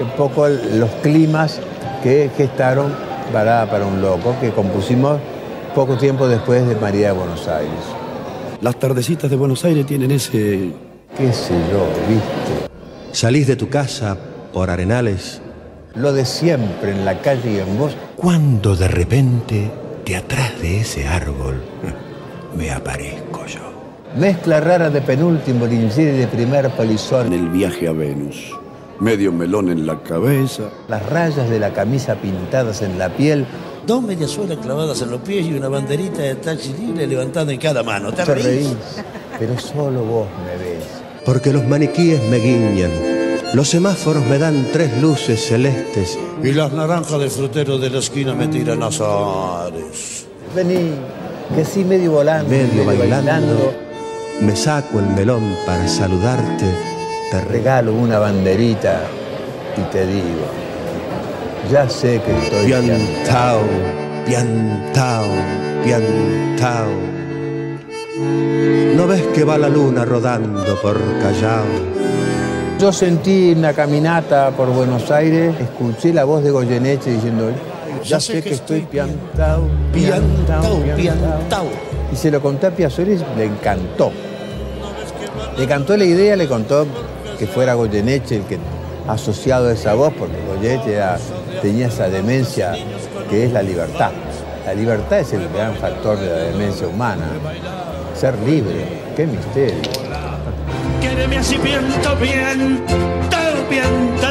[0.00, 1.60] un poco los climas
[2.02, 2.92] que gestaron
[3.32, 5.18] Balada para un Loco, que compusimos
[5.74, 8.03] poco tiempo después de María de Buenos Aires.
[8.64, 10.72] Las tardecitas de Buenos Aires tienen ese...
[11.18, 12.70] qué sé yo, viste.
[13.12, 14.16] Salís de tu casa
[14.54, 15.42] por arenales.
[15.94, 17.94] Lo de siempre en la calle y en vos.
[18.16, 19.70] Cuando de repente,
[20.06, 21.62] de atrás de ese árbol,
[22.56, 23.60] me aparezco yo.
[24.18, 27.26] Mezcla rara de penúltimo lincir y de primer polizón.
[27.26, 28.50] En el viaje a Venus
[29.00, 30.70] medio melón en la cabeza.
[30.88, 33.44] Las rayas de la camisa pintadas en la piel.
[33.86, 37.82] Dos mediasuelas clavadas en los pies y una banderita de taxi libre levantada en cada
[37.82, 38.12] mano.
[38.12, 38.74] ¿Te, Te reís?
[39.38, 40.84] Pero solo vos me ves.
[41.24, 42.90] Porque los maniquíes me guiñan.
[43.52, 46.18] Los semáforos me dan tres luces celestes.
[46.42, 50.26] Y las naranjas de frutero de la esquina me tiran azares.
[50.54, 50.90] Vení,
[51.54, 52.48] que sí medio volando.
[52.48, 53.72] Medio, bailando.
[54.40, 56.94] Me saco el melón para saludarte
[57.30, 59.02] te regalo una banderita
[59.76, 60.46] y te digo,
[61.70, 63.60] ya sé que estoy piantao,
[64.26, 65.24] piantao,
[65.84, 66.90] piantao.
[68.96, 71.64] ¿No ves que va la luna rodando por Callao?
[72.78, 77.50] Yo sentí una caminata por Buenos Aires, escuché la voz de Goyeneche diciendo,
[78.02, 81.66] ya, sé, que, estoy piantao, piantao, piantao,
[82.12, 84.12] Y se lo conté a Piazzolla le encantó.
[85.56, 86.86] Le cantó la idea, le contó
[87.38, 88.58] que fuera Goyeneche el que
[89.08, 91.00] asociado a esa voz, porque Goyeneche
[91.62, 92.74] tenía esa demencia
[93.28, 94.10] que es la libertad.
[94.66, 97.26] La libertad es el gran factor de la demencia humana.
[98.14, 98.86] Ser libre,
[99.16, 99.82] qué misterio.
[101.00, 103.36] Quédeme así piento, piento,
[103.68, 104.28] piento.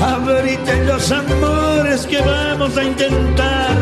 [0.00, 3.76] Abrite los amores que vamos a intentar.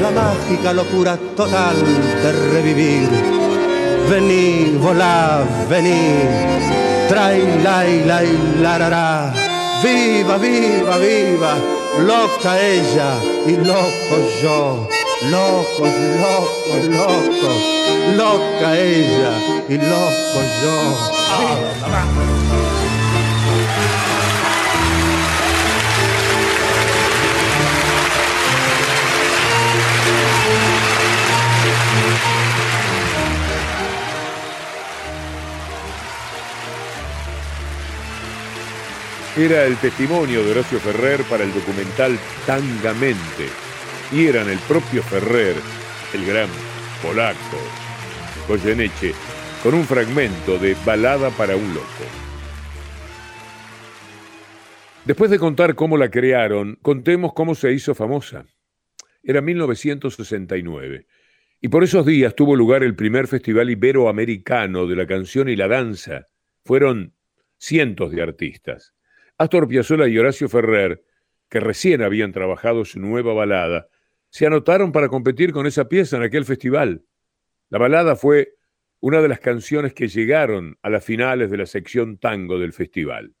[0.00, 1.76] La mágica locura total
[2.22, 3.08] de revivir.
[4.08, 6.73] Vení, volá, vení
[7.08, 8.28] Trai, lai, lai,
[8.60, 9.32] larará.
[9.82, 11.54] Viva, viva, viva,
[12.00, 13.10] loca ella
[13.46, 14.88] y loco yo.
[15.30, 15.94] Locos,
[16.24, 17.58] locos, locos,
[18.16, 19.32] loca ella
[19.68, 20.76] y loco yo.
[39.44, 43.48] Era el testimonio de Horacio Ferrer para el documental Tangamente.
[44.10, 45.54] Y eran el propio Ferrer,
[46.14, 46.48] el gran
[47.02, 47.58] polaco,
[48.48, 49.12] Goyeneche,
[49.62, 52.04] con un fragmento de Balada para un loco.
[55.04, 58.46] Después de contar cómo la crearon, contemos cómo se hizo famosa.
[59.22, 61.06] Era 1969
[61.60, 65.68] y por esos días tuvo lugar el primer festival iberoamericano de la canción y la
[65.68, 66.28] danza.
[66.64, 67.14] Fueron
[67.58, 68.93] cientos de artistas.
[69.38, 71.04] Astor Piazzolla y Horacio Ferrer,
[71.48, 73.88] que recién habían trabajado su nueva balada,
[74.30, 77.04] se anotaron para competir con esa pieza en aquel festival.
[77.68, 78.56] La balada fue
[79.00, 83.34] una de las canciones que llegaron a las finales de la sección tango del festival.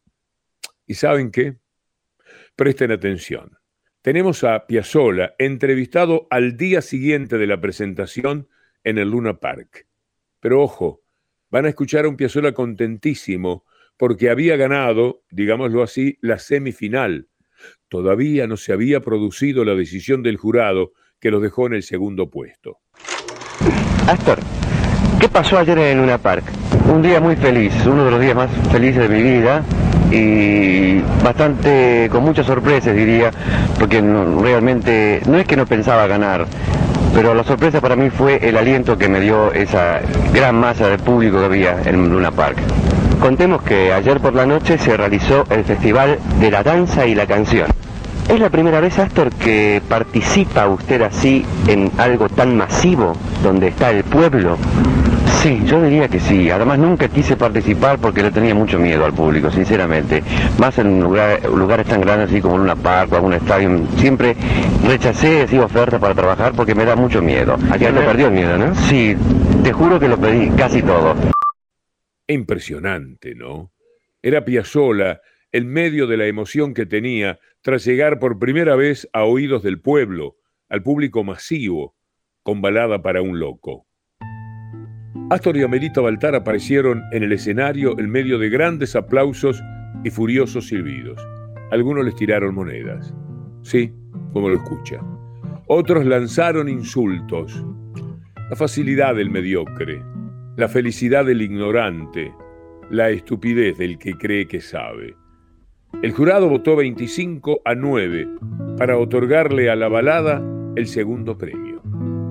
[0.86, 1.56] ¿Y saben qué?
[2.56, 3.58] Presten atención.
[4.02, 8.48] Tenemos a Piazzolla entrevistado al día siguiente de la presentación
[8.82, 9.86] en el Luna Park.
[10.40, 11.02] Pero ojo,
[11.50, 13.64] van a escuchar a un Piazzolla contentísimo
[13.96, 17.28] porque había ganado, digámoslo así, la semifinal.
[17.88, 22.28] Todavía no se había producido la decisión del jurado que lo dejó en el segundo
[22.28, 22.78] puesto.
[24.06, 24.38] Astor,
[25.20, 26.44] ¿qué pasó ayer en Luna Park?
[26.92, 29.64] Un día muy feliz, uno de los días más felices de mi vida
[30.10, 33.30] y bastante con muchas sorpresas diría,
[33.78, 36.46] porque no- realmente no es que no pensaba ganar,
[37.14, 40.00] pero la sorpresa para mí fue el aliento que me dio esa
[40.32, 42.58] gran masa de público que había en Luna Park.
[43.24, 47.24] Contemos que ayer por la noche se realizó el Festival de la Danza y la
[47.24, 47.68] Canción.
[48.28, 53.92] ¿Es la primera vez, Astor, que participa usted así en algo tan masivo, donde está
[53.92, 54.58] el pueblo?
[55.40, 56.50] Sí, yo diría que sí.
[56.50, 60.22] Además nunca quise participar porque le tenía mucho miedo al público, sinceramente.
[60.58, 63.70] Más en lugar- lugares tan grandes así como Luna Park o algún estadio.
[63.96, 64.36] Siempre
[64.86, 67.56] rechacé esa oferta para trabajar porque me da mucho miedo.
[67.70, 68.74] Aquí no perdió el miedo, ¿no?
[68.74, 69.16] Sí,
[69.62, 71.14] te juro que lo pedí, casi todo.
[72.26, 73.72] Impresionante, ¿no?
[74.22, 75.20] Era Piazzolla
[75.52, 79.80] el medio de la emoción que tenía tras llegar por primera vez a oídos del
[79.80, 80.36] pueblo,
[80.68, 81.94] al público masivo,
[82.42, 83.86] con balada para un loco.
[85.30, 89.62] Astor y Amelita Baltar aparecieron en el escenario en medio de grandes aplausos
[90.02, 91.24] y furiosos silbidos.
[91.70, 93.14] Algunos les tiraron monedas.
[93.62, 93.92] Sí,
[94.32, 95.00] como lo escucha.
[95.68, 97.64] Otros lanzaron insultos.
[98.50, 100.02] La facilidad del mediocre,
[100.56, 102.32] la felicidad del ignorante,
[102.90, 105.16] la estupidez del que cree que sabe.
[106.02, 108.28] El jurado votó 25 a 9
[108.78, 110.42] para otorgarle a la balada
[110.76, 111.82] el segundo premio.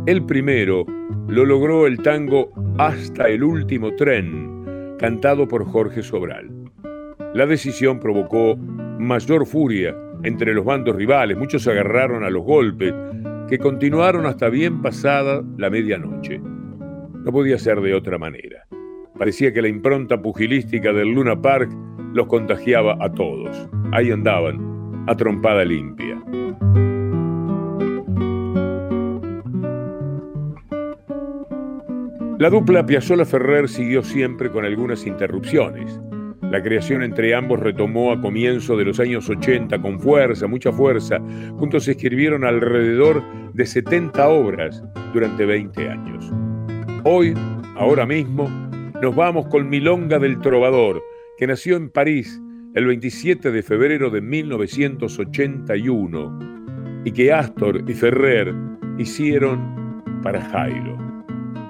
[0.06, 0.86] El primero
[1.28, 6.50] lo logró el tango Hasta el último tren, cantado por Jorge Sobral.
[7.34, 12.94] La decisión provocó mayor furia entre los bandos rivales, muchos se agarraron a los golpes,
[13.50, 16.42] que continuaron hasta bien pasada la medianoche.
[17.24, 18.68] No podía ser de otra manera.
[19.18, 21.72] Parecía que la impronta pugilística del Luna Park
[22.14, 23.70] los contagiaba a todos.
[23.94, 26.22] Ahí andaban, a trompada limpia.
[32.40, 36.02] La dupla Piazzolla Ferrer siguió siempre con algunas interrupciones.
[36.42, 41.20] La creación entre ambos retomó a comienzo de los años 80 con fuerza, mucha fuerza.
[41.58, 46.34] Juntos escribieron alrededor de 70 obras durante 20 años.
[47.06, 47.34] Hoy,
[47.76, 48.48] ahora mismo,
[49.02, 51.04] nos vamos con Milonga del Trovador,
[51.38, 52.42] que nació en París
[52.76, 58.56] el 27 de febrero de 1981 y que Astor y Ferrer
[58.98, 60.98] hicieron para Jairo.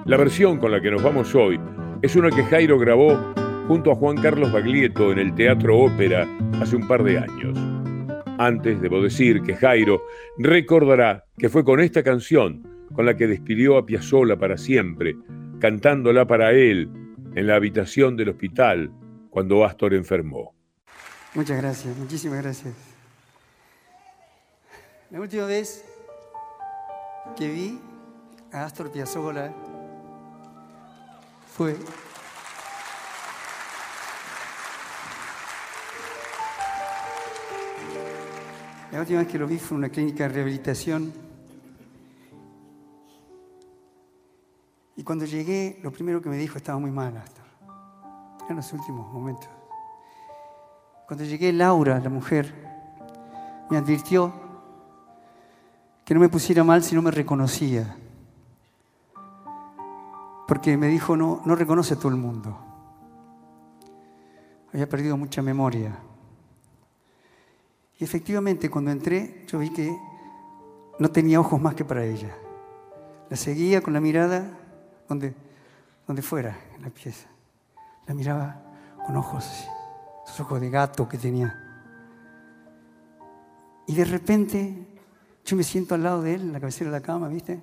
[0.04, 1.58] La versión con la que nos vamos hoy
[2.00, 3.18] es una que Jairo grabó
[3.66, 6.28] junto a Juan Carlos Baglietto en el Teatro Ópera
[6.60, 7.58] hace un par de años.
[8.38, 10.00] Antes, debo decir que Jairo
[10.38, 15.16] recordará que fue con esta canción con la que despidió a Piazzolla para siempre,
[15.60, 16.88] cantándola para él
[17.34, 18.90] en la habitación del hospital
[19.30, 20.54] cuando Astor enfermó.
[21.34, 22.74] Muchas gracias, muchísimas gracias.
[25.10, 25.84] La última vez
[27.36, 27.78] que vi
[28.52, 29.52] a Astor Piazzolla
[31.56, 31.76] fue
[38.94, 41.23] La última vez que lo vi fue en una clínica de rehabilitación.
[44.96, 47.44] Y cuando llegué, lo primero que me dijo estaba muy mal, Astor.
[48.48, 49.48] En los últimos momentos.
[51.06, 52.54] Cuando llegué, Laura, la mujer,
[53.70, 54.32] me advirtió
[56.04, 57.96] que no me pusiera mal si no me reconocía.
[60.46, 62.56] Porque me dijo, no, no reconoce a todo el mundo.
[64.72, 65.96] Había perdido mucha memoria.
[67.98, 69.96] Y efectivamente, cuando entré, yo vi que
[70.98, 72.36] no tenía ojos más que para ella.
[73.30, 74.63] La seguía con la mirada
[75.08, 75.34] donde,
[76.06, 77.28] donde fuera, en la pieza.
[78.06, 78.60] La miraba
[79.06, 79.68] con ojos, así,
[80.26, 81.60] esos ojos de gato que tenía.
[83.86, 84.86] Y de repente,
[85.44, 87.62] yo me siento al lado de él, en la cabecera de la cama, ¿viste?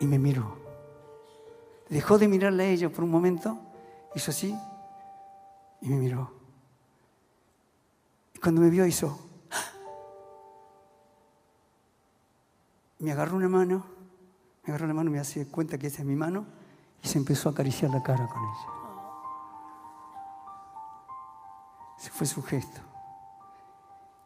[0.00, 0.56] Y me miro.
[1.88, 3.58] Dejó de mirarla a ella por un momento,
[4.14, 4.56] hizo así
[5.80, 6.32] y me miró.
[8.34, 9.18] Y cuando me vio hizo,
[12.98, 13.84] me agarró una mano,
[14.66, 16.44] me agarró la mano, me hace cuenta que esa es mi mano
[17.02, 18.76] y se empezó a acariciar la cara con ella.
[21.98, 22.80] Ese fue su gesto.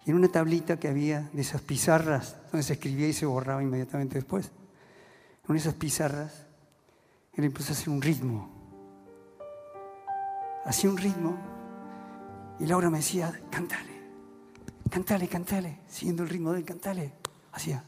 [0.04, 3.62] Y en una tablita que había de esas pizarras, donde se escribía y se borraba
[3.62, 4.50] inmediatamente después,
[5.46, 6.46] en esas pizarras,
[7.34, 8.48] él empezó a hacer un ritmo.
[10.64, 11.36] Hacía un ritmo
[12.60, 14.00] y Laura me decía, cántale,
[14.88, 17.12] cántale, cántale, siguiendo el ritmo del cantale.
[17.52, 17.84] Hacía.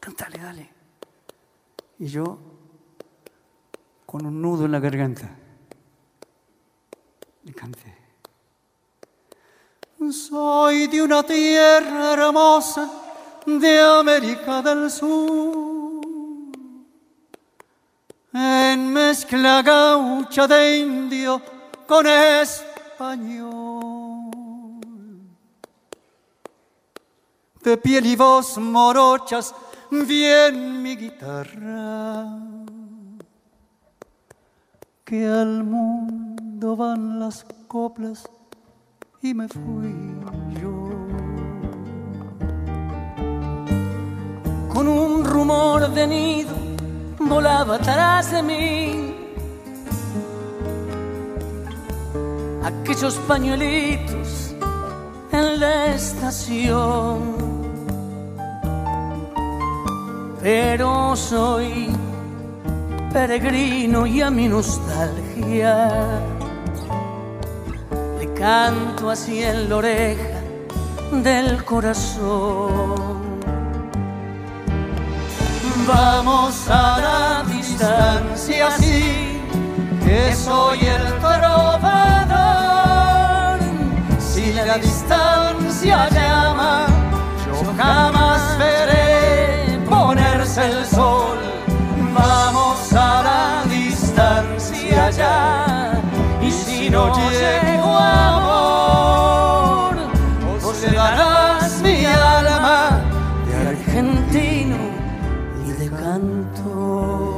[0.00, 0.70] Cántale, dale.
[1.98, 2.38] Y yo,
[4.06, 5.28] con un nudo en la garganta,
[7.44, 7.98] le canté.
[10.12, 12.88] Soy de una tierra hermosa
[13.44, 16.00] de América del Sur,
[18.32, 21.42] en mezcla gaucha de indio
[21.86, 23.50] con español,
[27.62, 29.54] de piel y voz morochas,
[29.90, 32.26] bien mi guitarra,
[35.04, 38.28] que al mundo van las coplas
[39.22, 39.94] y me fui
[40.60, 40.88] yo.
[44.72, 46.54] Con un rumor de nido
[47.18, 49.14] volaba atrás de mí.
[52.62, 54.54] Aquellos pañuelitos
[55.32, 57.47] en la estación.
[60.42, 61.88] Pero soy
[63.12, 66.20] peregrino y a mi nostalgia
[68.18, 70.40] le canto así en la oreja
[71.10, 73.18] del corazón.
[75.88, 79.40] Vamos a la distancia, sí,
[80.04, 81.58] que soy el trovador.
[84.20, 86.86] Si la distancia llama,
[87.46, 88.97] yo jamás veré
[90.58, 91.38] el sol.
[92.14, 96.00] Vamos a la distancia ya,
[96.42, 99.16] y si no llego amor,
[100.60, 103.00] vos le darás mi alma
[103.46, 104.76] de argentino
[105.64, 107.28] y de cantor.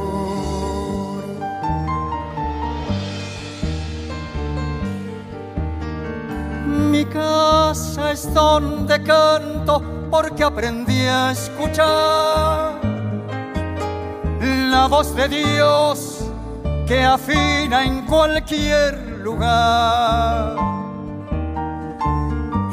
[6.91, 12.90] Mi casa es donde canto porque aprendí a escuchar
[14.71, 16.21] la voz de Dios
[16.87, 20.57] que afina en cualquier lugar.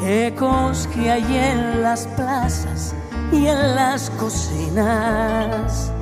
[0.02, 2.94] Ecos que hay en las plazas
[3.32, 5.92] y en las cocinas,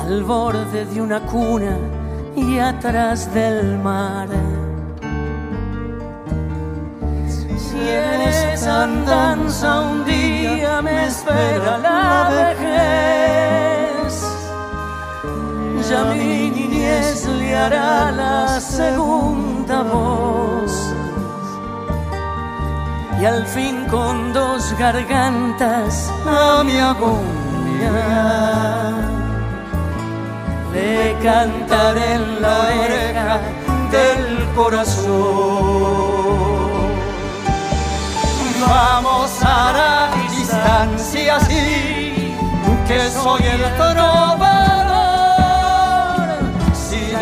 [0.00, 1.76] al borde de una cuna
[2.34, 4.28] y atrás del mar.
[7.28, 13.83] Si en esa andanza un día me espera la vejez,
[15.90, 20.72] ya mi niñez le hará la segunda voz.
[23.20, 27.94] Y al fin con dos gargantas a mi agonía
[30.72, 33.40] le cantaré en la oreja
[33.90, 34.24] del
[34.54, 35.14] corazón.
[38.66, 39.94] Vamos a la
[40.30, 42.34] distancia, sí,
[42.88, 44.53] que soy el trovador.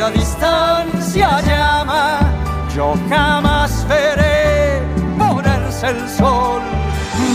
[0.03, 2.19] La distancia llama,
[2.75, 4.83] yo jamás veré
[5.17, 6.61] ponerse el sol.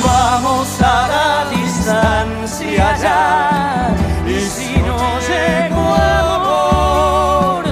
[0.03, 3.95] Vamos a la distancia ya,
[4.27, 4.97] y si no
[5.29, 5.95] llego
[6.25, 7.63] amor,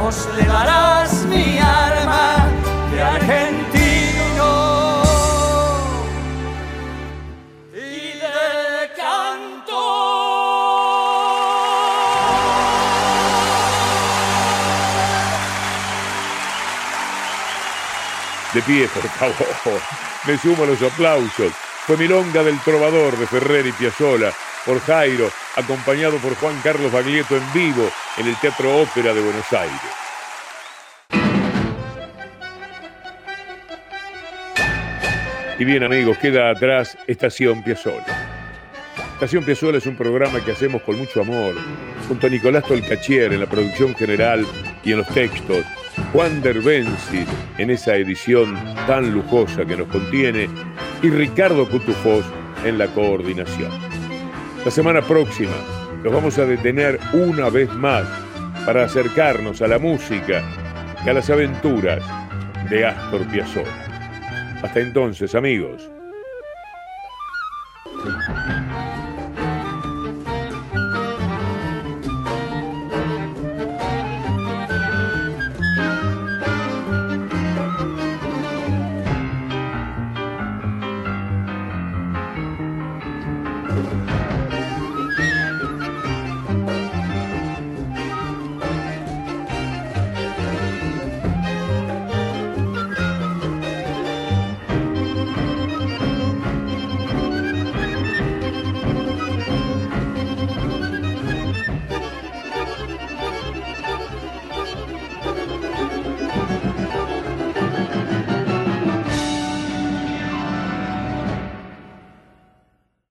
[0.00, 2.46] vos le darás mi alma
[2.92, 3.55] de argentino.
[18.54, 19.80] De pie, por favor.
[20.26, 21.52] Me sumo a los aplausos.
[21.86, 24.32] Fue Milonga del Trovador de Ferrer y Piazzolla
[24.64, 29.52] por Jairo, acompañado por Juan Carlos Baglietto en vivo en el Teatro Ópera de Buenos
[29.52, 29.80] Aires.
[35.58, 38.25] Y bien amigos, queda atrás Estación Piazzolla.
[39.16, 41.54] Estación Piazuela es un programa que hacemos con mucho amor,
[42.06, 44.44] junto a Nicolás Tolcachier en la producción general
[44.84, 45.64] y en los textos,
[46.12, 47.24] Juan Derbensi
[47.56, 48.54] en esa edición
[48.86, 50.50] tan lujosa que nos contiene
[51.02, 52.26] y Ricardo Cutufós
[52.62, 53.70] en la coordinación.
[54.62, 55.56] La semana próxima
[56.04, 58.06] nos vamos a detener una vez más
[58.66, 60.44] para acercarnos a la música
[61.06, 62.04] y a las aventuras
[62.68, 64.60] de Astor Piazzolla.
[64.62, 65.88] Hasta entonces, amigos.